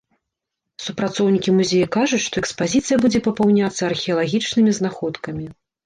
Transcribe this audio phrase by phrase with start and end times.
[0.85, 5.45] Супрацоўнікі музея кажуць, што экспазіцыя будзе папаўняцца археалагічнымі знаходкамі.